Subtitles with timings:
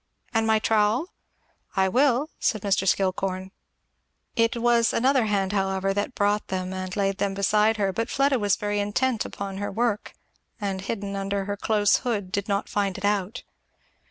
[0.33, 1.13] and my trowel?"
[1.75, 2.87] "I will!" said Mr.
[2.87, 3.51] Skillcorn.
[4.35, 8.39] It was another hand however that brought them and laid them beside her; but Fleda
[8.59, 10.13] very intent upon her work
[10.59, 13.43] and hidden under her close hood did not find it out.